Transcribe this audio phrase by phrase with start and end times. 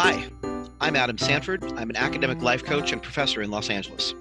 [0.00, 0.30] Hi,
[0.80, 1.72] I'm Adam Sanford.
[1.72, 4.14] I'm an academic life coach and professor in Los Angeles.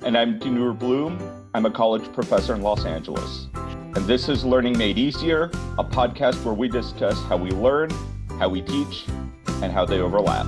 [0.00, 1.16] And I'm Dinur Bloom.
[1.54, 3.46] I'm a college professor in Los Angeles.
[3.54, 5.44] And this is Learning Made Easier,
[5.78, 7.88] a podcast where we discuss how we learn,
[8.40, 9.04] how we teach,
[9.62, 10.46] and how they overlap.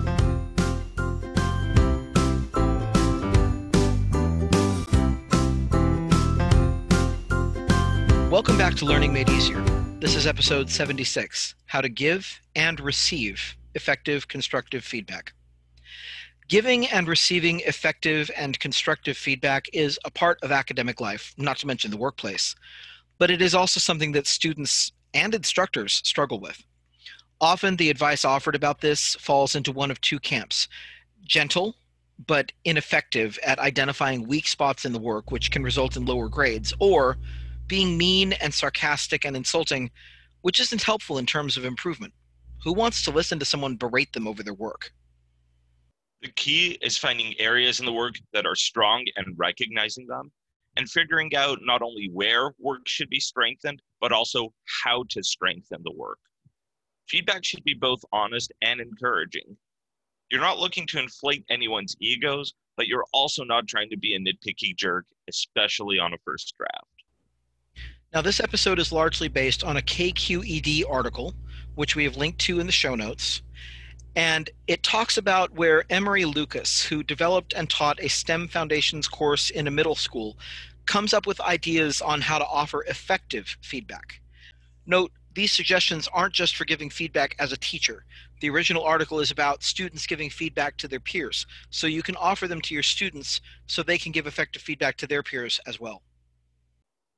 [8.29, 9.61] Welcome back to Learning Made Easier.
[10.01, 15.33] This is episode 76 How to Give and Receive Effective Constructive Feedback.
[16.49, 21.67] Giving and receiving effective and constructive feedback is a part of academic life, not to
[21.67, 22.55] mention the workplace
[23.19, 26.63] but it is also something that students and instructors struggle with.
[27.41, 30.69] Often, the advice offered about this falls into one of two camps
[31.25, 31.75] gentle,
[32.27, 36.75] but ineffective at identifying weak spots in the work, which can result in lower grades,
[36.79, 37.17] or
[37.67, 39.91] being mean and sarcastic and insulting,
[40.43, 42.13] which isn't helpful in terms of improvement.
[42.65, 44.91] Who wants to listen to someone berate them over their work?
[46.23, 50.33] The key is finding areas in the work that are strong and recognizing them
[50.77, 55.83] and figuring out not only where work should be strengthened, but also how to strengthen
[55.85, 56.19] the work.
[57.07, 59.59] Feedback should be both honest and encouraging.
[60.31, 64.19] You're not looking to inflate anyone's egos, but you're also not trying to be a
[64.19, 66.87] nitpicky jerk, especially on a first draft.
[68.15, 71.35] Now, this episode is largely based on a KQED article,
[71.75, 73.43] which we have linked to in the show notes.
[74.17, 79.51] And it talks about where Emory Lucas, who developed and taught a STEM Foundations course
[79.51, 80.39] in a middle school,
[80.87, 84.21] comes up with ideas on how to offer effective feedback.
[84.87, 88.05] Note, these suggestions aren't just for giving feedback as a teacher.
[88.41, 92.47] The original article is about students giving feedback to their peers, so you can offer
[92.47, 96.03] them to your students so they can give effective feedback to their peers as well.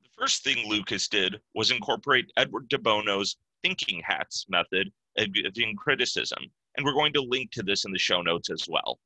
[0.03, 5.29] The first thing Lucas did was incorporate Edward de Bono's thinking hats method of
[5.77, 6.39] criticism
[6.77, 8.99] and we're going to link to this in the show notes as well.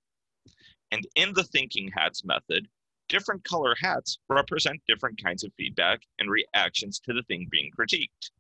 [0.90, 2.67] And in the thinking hats method,
[3.08, 8.30] different color hats represent different kinds of feedback and reactions to the thing being critiqued.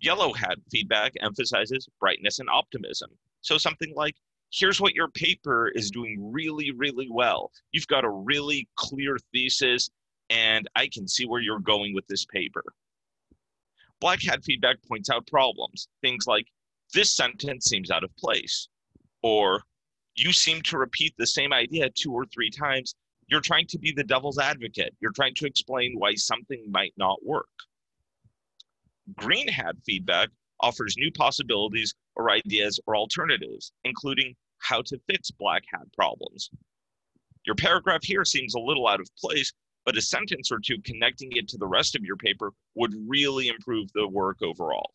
[0.00, 3.10] Yellow hat feedback emphasizes brightness and optimism.
[3.42, 4.16] So something like,
[4.50, 7.52] here's what your paper is doing really, really well.
[7.70, 9.90] You've got a really clear thesis,
[10.28, 12.64] and I can see where you're going with this paper.
[14.02, 16.46] Black hat feedback points out problems, things like,
[16.92, 18.68] this sentence seems out of place.
[19.22, 19.62] Or
[20.16, 22.96] you seem to repeat the same idea two or three times.
[23.28, 24.92] You're trying to be the devil's advocate.
[25.00, 27.46] You're trying to explain why something might not work.
[29.14, 35.62] Green hat feedback offers new possibilities or ideas or alternatives, including how to fix black
[35.72, 36.50] hat problems.
[37.46, 39.52] Your paragraph here seems a little out of place,
[39.84, 43.48] but a sentence or two connecting it to the rest of your paper would really
[43.48, 44.92] improve the work overall.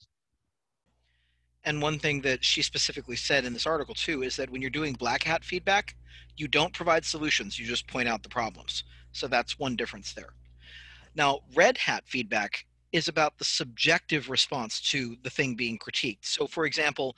[1.64, 4.72] And one thing that she specifically said in this article too is that when you're
[4.72, 5.96] doing black hat feedback,
[6.38, 8.84] you don't provide solutions, you just point out the problems.
[9.12, 10.34] So that's one difference there.
[11.16, 16.26] Now, red hat feedback is about the subjective response to the thing being critiqued.
[16.26, 17.16] So, for example,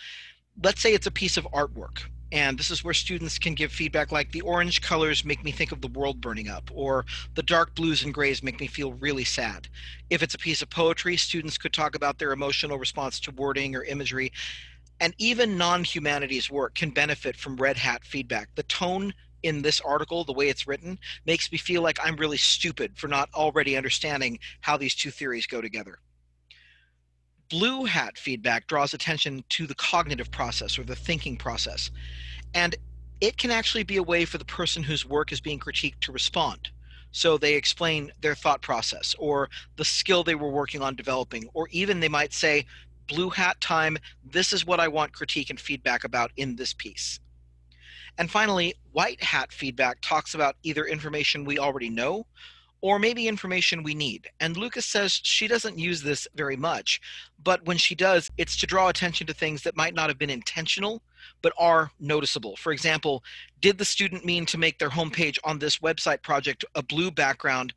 [0.63, 4.12] let's say it's a piece of artwork and this is where students can give feedback
[4.12, 7.73] like the orange colors make me think of the world burning up or the dark
[7.75, 9.67] blues and grays make me feel really sad.
[10.09, 13.75] If it's a piece of poetry students could talk about their emotional response to wording
[13.75, 14.31] or imagery
[15.00, 18.50] and even non-humanities work can benefit from red hat feedback.
[18.56, 19.13] The tone
[19.44, 23.07] in this article the way it's written makes me feel like i'm really stupid for
[23.07, 26.00] not already understanding how these two theories go together
[27.49, 31.89] Blue hat feedback draws attention to the cognitive process or the thinking process.
[32.53, 32.75] And
[33.21, 36.11] it can actually be a way for the person whose work is being critiqued to
[36.11, 36.69] respond.
[37.11, 41.67] So they explain their thought process or the skill they were working on developing, or
[41.71, 42.65] even they might say,
[43.07, 47.19] Blue hat time, this is what I want critique and feedback about in this piece.
[48.19, 52.27] And finally, white hat feedback talks about either information we already know
[52.81, 54.29] or maybe information we need.
[54.40, 57.01] And Lucas says she doesn't use this very much,
[57.44, 60.30] but when she does, it's to draw attention to things that might not have been
[60.30, 61.01] intentional,
[61.42, 62.56] but are noticeable.
[62.56, 63.24] For example,
[63.62, 67.74] did the student mean to make their homepage on this website project a blue background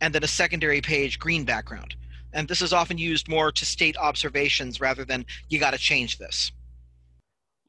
[0.00, 1.94] and then a secondary page green background?
[2.32, 6.18] And this is often used more to state observations rather than you got to change
[6.18, 6.52] this.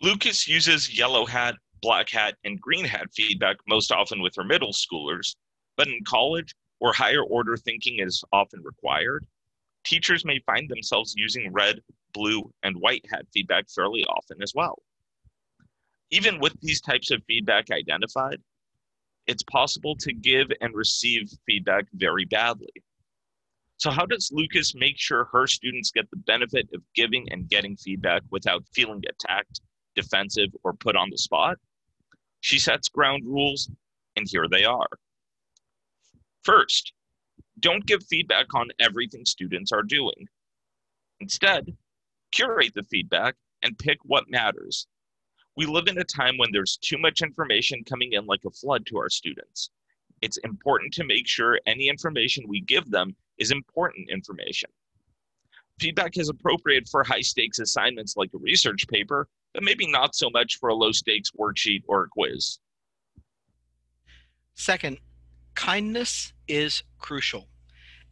[0.02, 4.74] Lucas uses yellow hat, black hat, and green hat feedback most often with her middle
[4.74, 5.36] schoolers,
[5.76, 9.26] but in college, where higher order thinking is often required,
[9.84, 11.82] teachers may find themselves using red,
[12.14, 14.82] blue, and white hat feedback fairly often as well.
[16.12, 18.42] Even with these types of feedback identified,
[19.26, 22.72] it's possible to give and receive feedback very badly.
[23.76, 27.76] So, how does Lucas make sure her students get the benefit of giving and getting
[27.76, 29.62] feedback without feeling attacked
[29.98, 31.58] defensive, or put on the spot.
[32.40, 33.70] She sets ground rules,
[34.16, 34.88] and here they are.
[36.48, 36.94] First,
[37.60, 40.30] don't give feedback on everything students are doing.
[41.20, 41.76] Instead,
[42.32, 44.88] curate the feedback and pick what matters.
[45.58, 48.86] We live in a time when there's too much information coming in like a flood
[48.86, 49.72] to our students.
[50.22, 54.70] It's important to make sure any information we give them is important information.
[55.82, 60.30] Feedback is appropriate for high stakes assignments like a research paper, but maybe not so
[60.30, 62.60] much for a low stakes worksheet or a quiz.
[64.56, 64.98] Second,
[65.54, 67.48] kindness is crucial.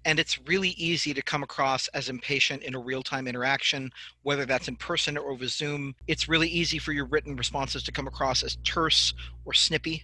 [0.06, 3.92] And it's really easy to come across as impatient in a real time interaction,
[4.22, 5.96] whether that's in person or over Zoom.
[6.08, 9.16] It's really easy for your written responses to come across as terse
[9.46, 10.04] or snippy.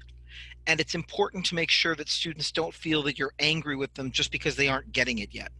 [0.66, 4.12] And it's important to make sure that students don't feel that you're angry with them
[4.12, 5.52] just because they aren't getting it yet.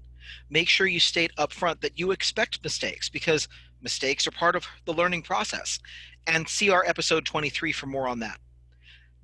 [0.50, 3.48] Make sure you state upfront that you expect mistakes because
[3.82, 5.80] mistakes are part of the learning process.
[6.26, 8.40] And see our episode 23 for more on that.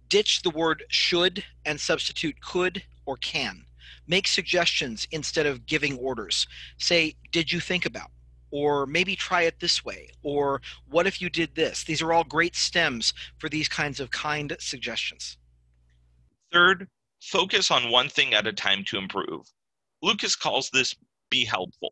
[0.10, 3.66] Ditch the word should and substitute could or can
[4.08, 6.46] make suggestions instead of giving orders.
[6.78, 8.12] Say, did you think about?
[8.52, 10.10] Or maybe try it this way.
[10.24, 11.84] Or what if you did this?
[11.84, 15.38] These are all great stems for these kinds of kind suggestions.
[16.54, 16.88] Third,
[17.22, 19.46] focus on one thing at a time to improve.
[20.02, 20.96] Lucas calls this
[21.30, 21.92] be helpful.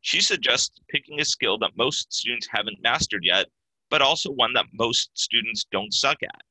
[0.00, 3.46] She suggests picking a skill that most students haven't mastered yet,
[3.90, 6.42] but also one that most students don't suck at.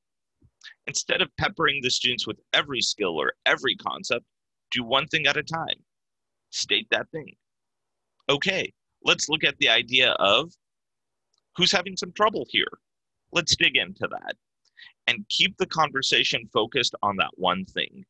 [0.89, 4.25] Instead of peppering the students with every skill or every concept,
[4.71, 5.77] do one thing at a time.
[6.49, 7.31] State that thing.
[8.27, 8.73] Okay,
[9.05, 10.51] let's look at the idea of
[11.55, 12.79] who's having some trouble here.
[13.31, 14.35] Let's dig into that
[15.05, 18.03] and keep the conversation focused on that one thing.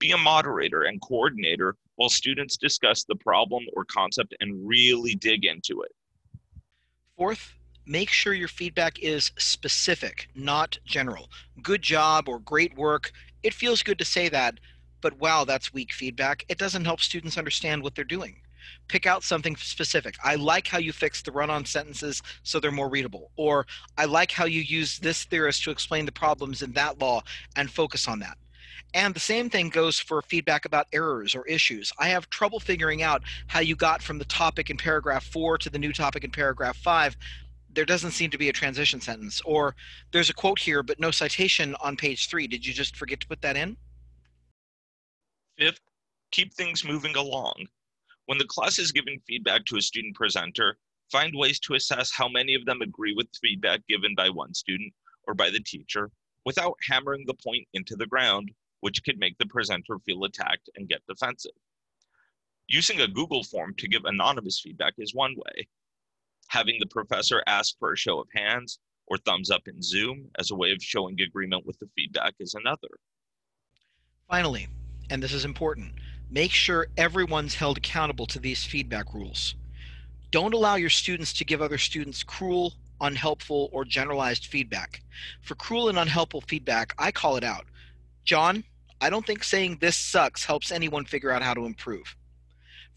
[0.00, 5.44] Be a moderator and coordinator while students discuss the problem or concept and really dig
[5.44, 5.92] into it.
[7.16, 7.54] Fourth,
[7.88, 11.30] make sure your feedback is specific, not general.
[11.62, 13.12] Good job or great work.
[13.42, 14.60] It feels good to say that,
[15.00, 16.44] but wow, that's weak feedback.
[16.48, 18.36] It doesn't help students understand what they're doing.
[18.88, 20.16] Pick out something specific.
[20.22, 23.30] I like how you fixed the run on sentences so they're more readable.
[23.36, 27.22] Or I like how you use this theorist to explain the problems in that law
[27.56, 28.36] and focus on that.
[28.94, 31.92] And the same thing goes for feedback about errors or issues.
[31.98, 35.70] I have trouble figuring out how you got from the topic in paragraph four to
[35.70, 37.16] the new topic in paragraph five.
[37.74, 39.40] There doesn't seem to be a transition sentence.
[39.44, 39.74] Or
[40.12, 42.46] there's a quote here, but no citation on page three.
[42.46, 43.76] Did you just forget to put that in?
[45.58, 45.80] Fifth,
[46.30, 47.66] keep things moving along.
[48.26, 50.78] When the class is giving feedback to a student presenter,
[51.10, 54.92] find ways to assess how many of them agree with feedback given by one student
[55.26, 56.10] or by the teacher
[56.44, 58.50] without hammering the point into the ground,
[58.80, 61.52] which could make the presenter feel attacked and get defensive.
[62.68, 65.66] Using a Google form to give anonymous feedback is one way.
[66.48, 70.50] Having the professor ask for a show of hands or thumbs up in Zoom as
[70.50, 72.88] a way of showing agreement with the feedback is another.
[74.28, 74.68] Finally,
[75.10, 75.92] and this is important,
[76.30, 79.54] make sure everyone's held accountable to these feedback rules.
[80.30, 85.02] Don't allow your students to give other students cruel, unhelpful, or generalized feedback.
[85.42, 87.64] For cruel and unhelpful feedback, I call it out.
[88.24, 88.64] John,
[89.00, 92.14] I don't think saying this sucks helps anyone figure out how to improve.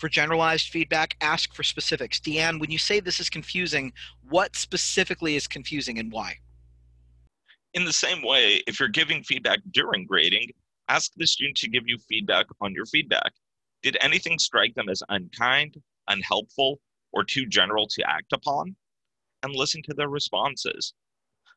[0.02, 2.20] For generalized feedback, ask for specifics.
[2.20, 3.94] Deanne, when you say this is confusing,
[4.30, 6.40] what specifically is confusing and why?
[7.74, 10.50] In the same way, if you're giving feedback during grading,
[10.92, 13.32] Ask the student to give you feedback on your feedback.
[13.82, 16.82] Did anything strike them as unkind, unhelpful,
[17.14, 18.76] or too general to act upon?
[19.42, 20.94] And listen to their responses.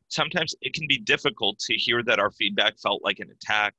[0.07, 3.75] Sometimes it can be difficult to hear that our feedback felt like an attack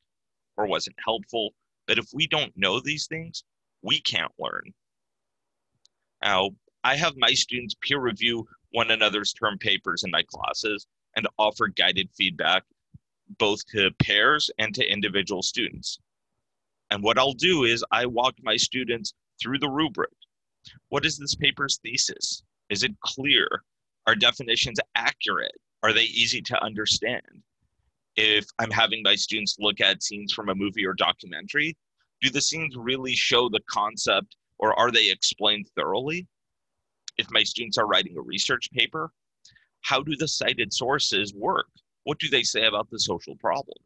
[0.57, 1.53] or wasn't helpful,
[1.87, 3.45] but if we don't know these things,
[3.85, 4.73] we can't learn.
[6.23, 6.49] Now,
[6.83, 11.67] I have my students peer review one another's term papers in my classes and offer
[11.67, 12.63] guided feedback
[13.37, 15.99] both to pairs and to individual students.
[16.91, 20.11] And what I'll do is I walk my students through the rubric.
[20.89, 22.43] What is this paper's thesis?
[22.69, 23.63] Is it clear?
[24.07, 25.55] Are definitions accurate?
[25.83, 27.43] Are they easy to understand?
[28.15, 31.75] If I'm having my students look at scenes from a movie or documentary,
[32.21, 36.27] do the scenes really show the concept or are they explained thoroughly?
[37.17, 39.11] If my students are writing a research paper,
[39.81, 41.67] how do the cited sources work?
[42.03, 43.77] What do they say about the social problem?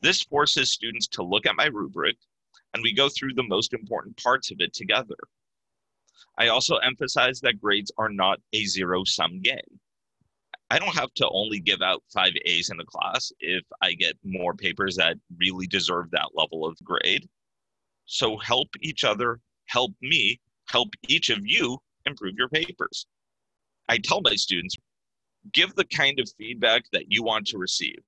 [0.00, 2.16] This forces students to look at my rubric
[2.74, 5.16] and we go through the most important parts of it together.
[6.38, 9.80] I also emphasize that grades are not a zero sum game.
[10.70, 14.16] I don't have to only give out five A's in a class if I get
[14.24, 17.28] more papers that really deserve that level of grade.
[18.06, 23.06] So help each other, help me, help each of you improve your papers.
[23.88, 24.76] I tell my students
[25.52, 27.98] Give the kind of feedback that you want to receive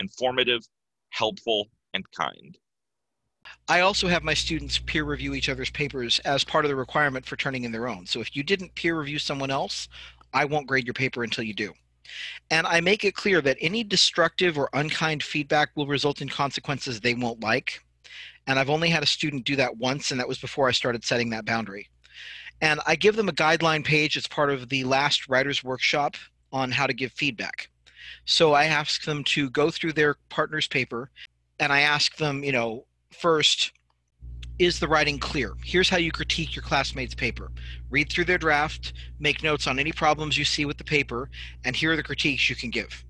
[0.00, 0.62] informative,
[1.10, 2.56] helpful, and kind.
[3.66, 7.26] I also have my students peer review each other's papers as part of the requirement
[7.26, 8.06] for turning in their own.
[8.06, 9.88] So if you didn't peer review someone else,
[10.32, 11.72] I won't grade your paper until you do.
[12.50, 17.00] And I make it clear that any destructive or unkind feedback will result in consequences
[17.00, 17.80] they won't like.
[18.46, 21.04] And I've only had a student do that once, and that was before I started
[21.04, 21.88] setting that boundary.
[22.60, 26.16] And I give them a guideline page as part of the last writer's workshop
[26.52, 27.68] on how to give feedback.
[28.24, 31.10] So I ask them to go through their partner's paper
[31.60, 33.72] and I ask them, you know, first,
[34.58, 35.54] is the writing clear?
[35.64, 37.50] Here's how you critique your classmates' paper.
[37.90, 41.30] Read through their draft, make notes on any problems you see with the paper,
[41.64, 43.04] and here are the critiques you can give.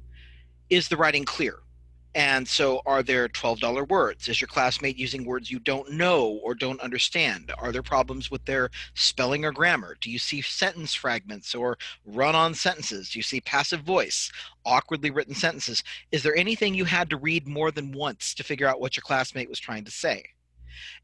[0.69, 1.61] Is the writing clear?
[2.15, 4.29] And so, are there $12 words?
[4.29, 7.53] Is your classmate using words you don't know or don't understand?
[7.59, 9.97] Are there problems with their spelling or grammar?
[10.01, 13.11] Do you see sentence fragments or run on sentences?
[13.11, 14.33] Do you see passive voice,
[14.67, 15.85] awkwardly written sentences?
[16.11, 19.03] Is there anything you had to read more than once to figure out what your
[19.03, 20.25] classmate was trying to say?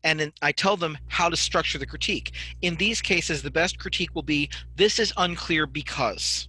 [0.03, 2.33] And then I tell them how to structure the critique.
[2.63, 6.49] In these cases, the best critique will be this is unclear because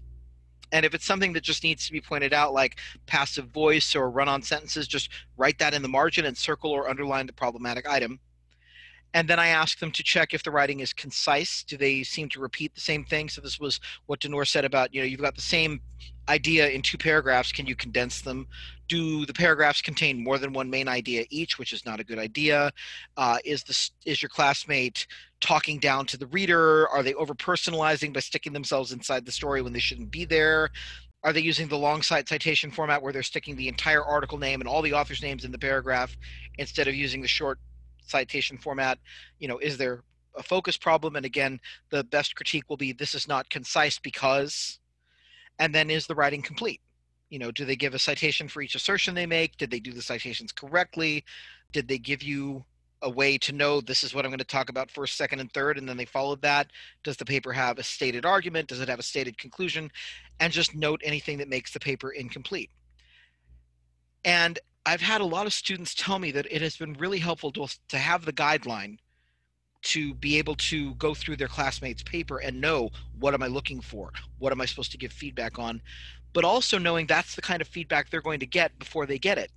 [0.71, 4.09] and if it's something that just needs to be pointed out, like passive voice or
[4.09, 7.87] run on sentences, just write that in the margin and circle or underline the problematic
[7.87, 8.19] item.
[9.13, 11.63] And then I ask them to check if the writing is concise.
[11.63, 13.29] Do they seem to repeat the same thing?
[13.29, 15.79] So this was what Dinur said about, you know, you've got the same
[16.29, 17.51] idea in two paragraphs.
[17.51, 18.47] Can you condense them?
[18.87, 22.19] Do the paragraphs contain more than one main idea each, which is not a good
[22.19, 22.71] idea?
[23.17, 25.07] Uh, is this is your classmate
[25.41, 26.87] talking down to the reader?
[26.89, 30.69] Are they over personalizing by sticking themselves inside the story when they shouldn't be there?
[31.23, 34.61] Are they using the long cite citation format where they're sticking the entire article name
[34.61, 36.15] and all the authors' names in the paragraph
[36.59, 37.57] instead of using the short
[38.07, 38.99] citation format
[39.39, 40.03] you know is there
[40.37, 44.79] a focus problem and again the best critique will be this is not concise because
[45.59, 46.81] and then is the writing complete?
[47.29, 49.57] You know do they give a citation for each assertion they make?
[49.57, 51.23] Did they do the citations correctly?
[51.71, 52.65] Did they give you
[53.01, 55.51] a way to know this is what i'm going to talk about first second and
[55.51, 56.71] third and then they followed that?
[57.03, 58.69] Does the paper have a stated argument?
[58.69, 59.91] Does it have a stated conclusion?
[60.39, 62.69] And just note anything that makes the paper incomplete.
[64.23, 67.51] And I've had a lot of students tell me that it has been really helpful
[67.53, 68.97] to, to have the guideline
[69.85, 72.89] to be able to go through their classmates' paper and know
[73.19, 74.11] what am I looking for?
[74.39, 75.81] What am I supposed to give feedback on?
[76.33, 79.37] But also knowing that's the kind of feedback they're going to get before they get
[79.37, 79.51] it.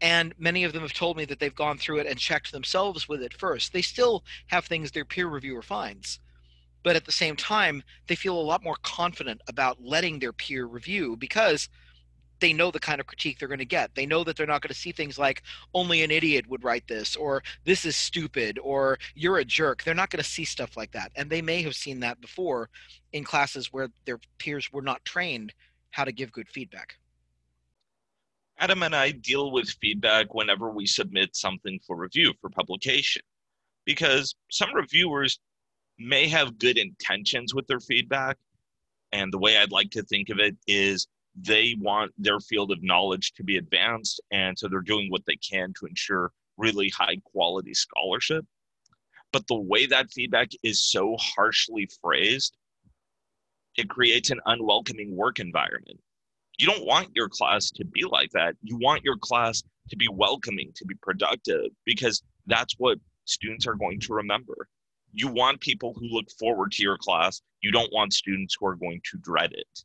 [0.00, 3.08] And many of them have told me that they've gone through it and checked themselves
[3.08, 3.72] with it first.
[3.72, 6.18] They still have things their peer reviewer finds.
[6.82, 10.66] But at the same time, they feel a lot more confident about letting their peer
[10.66, 11.68] review because–
[12.42, 13.94] they know the kind of critique they're going to get.
[13.94, 16.86] They know that they're not going to see things like only an idiot would write
[16.88, 19.84] this or this is stupid or you're a jerk.
[19.84, 21.12] They're not going to see stuff like that.
[21.14, 22.68] And they may have seen that before
[23.12, 25.54] in classes where their peers were not trained
[25.92, 26.96] how to give good feedback.
[28.58, 33.22] Adam and I deal with feedback whenever we submit something for review for publication
[33.84, 35.38] because some reviewers
[35.96, 38.36] may have good intentions with their feedback.
[39.12, 42.82] And the way I'd like to think of it is they want their field of
[42.82, 47.16] knowledge to be advanced and so they're doing what they can to ensure really high
[47.24, 48.44] quality scholarship.
[49.32, 52.56] But the way that feedback is so harshly phrased
[53.76, 55.98] it creates an unwelcoming work environment.
[56.58, 58.54] You don't want your class to be like that.
[58.62, 63.74] You want your class to be welcoming to be productive because that's what students are
[63.74, 64.68] going to remember.
[65.12, 67.40] You want people who look forward to your class.
[67.62, 69.84] You don't want students who are going to dread it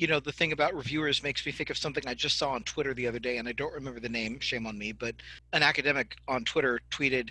[0.00, 2.62] you know, the thing about reviewers makes me think of something I just saw on
[2.62, 5.14] Twitter the other day, and I don't remember the name, shame on me, but
[5.52, 7.30] an academic on Twitter tweeted,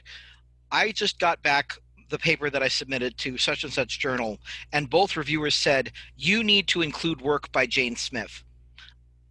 [0.71, 1.73] I just got back
[2.09, 4.37] the paper that I submitted to such and such journal,
[4.71, 8.43] and both reviewers said, You need to include work by Jane Smith.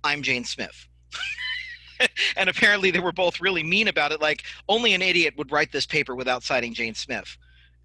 [0.02, 0.88] I'm Jane Smith.
[2.37, 5.71] and apparently they were both really mean about it, like, only an idiot would write
[5.71, 7.38] this paper without citing Jane Smith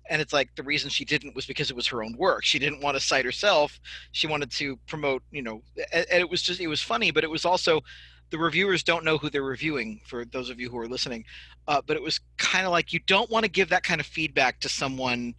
[0.10, 2.44] and it's like the reason she didn't was because it was her own work.
[2.44, 3.80] She didn't want to cite herself.
[4.12, 7.30] She wanted to promote you know and, it was just it was funny but it
[7.30, 7.82] was also
[8.30, 11.24] the reviewers don't know who they're reviewing for those of you who are listening
[11.68, 14.08] uh, but it was kind of like you don't want to give that kind of
[14.08, 15.36] feedback to someone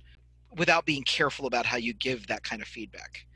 [0.57, 3.27] without being careful about how you give that kind of feedback.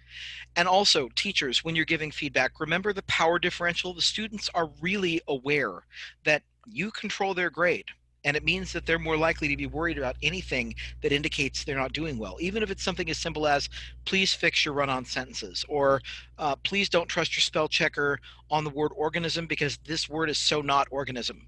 [0.56, 5.20] And also teachers when you're giving feedback remember the power differential the students are really
[5.28, 5.84] aware
[6.24, 7.86] that you control their grade
[8.28, 11.76] and it means that they're more likely to be worried about anything that indicates they're
[11.76, 13.70] not doing well even if it's something as simple as
[14.04, 16.02] please fix your run-on sentences or
[16.38, 18.20] uh, please don't trust your spell checker
[18.50, 21.46] on the word organism because this word is so not organism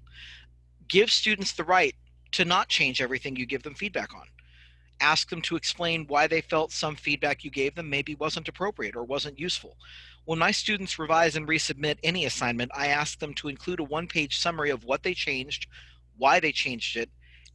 [0.87, 1.95] give students the right
[2.31, 4.23] to not change everything you give them feedback on
[5.01, 8.95] Ask them to explain why they felt some feedback you gave them maybe wasn't appropriate
[8.95, 9.75] or wasn't useful.
[10.25, 14.05] When my students revise and resubmit any assignment, I ask them to include a one
[14.05, 15.65] page summary of what they changed,
[16.21, 17.09] why they changed it,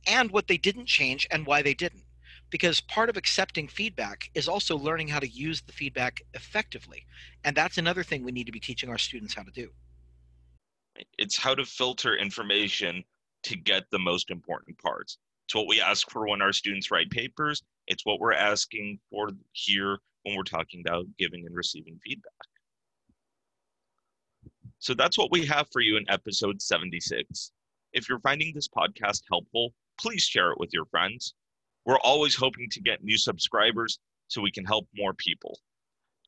[0.08, 2.02] and what they didn't change and why they didn't.
[2.50, 7.06] Because part of accepting feedback is also learning how to use the feedback effectively.
[7.44, 9.70] And that's another thing we need to be teaching our students how to do.
[11.16, 13.04] It's how to filter information
[13.44, 15.18] to get the most important parts.
[15.46, 17.62] It's what we ask for when our students write papers.
[17.86, 22.32] It's what we're asking for here when we're talking about giving and receiving feedback.
[24.80, 27.52] So that's what we have for you in episode 76.
[27.96, 31.32] If you're finding this podcast helpful, please share it with your friends.
[31.86, 33.98] We're always hoping to get new subscribers
[34.28, 35.58] so we can help more people.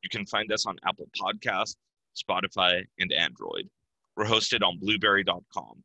[0.01, 1.75] You can find us on Apple Podcasts,
[2.17, 3.69] Spotify, and Android.
[4.17, 5.83] We're hosted on blubrry.com.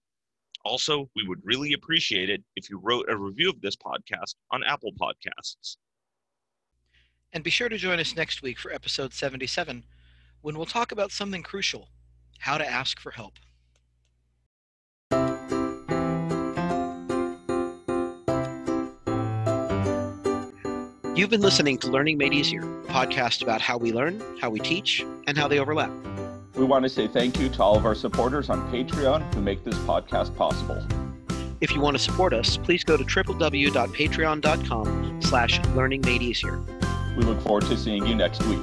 [0.65, 4.65] Also, we would really appreciate it if you wrote a review of this podcast on
[4.65, 5.77] Apple Podcasts.
[7.35, 9.85] And be sure to join us next week for episode 77
[10.41, 11.91] when we'll talk about something crucial
[12.39, 13.35] how to ask for help.
[21.17, 24.59] You've been listening to Learning Made Easier, a podcast about how we learn, how we
[24.59, 25.93] teach, and how they overlap.
[26.57, 29.63] We want to say thank you to all of our supporters on Patreon who make
[29.63, 30.85] this podcast possible.
[31.61, 36.61] If you want to support us, please go to www.patreon.com slash learning made easier.
[37.17, 38.59] We look forward to seeing you next week.